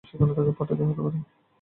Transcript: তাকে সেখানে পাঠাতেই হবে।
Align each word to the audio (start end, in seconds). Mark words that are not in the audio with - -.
তাকে 0.03 0.09
সেখানে 0.11 0.51
পাঠাতেই 0.59 0.85
হবে। 0.87 1.19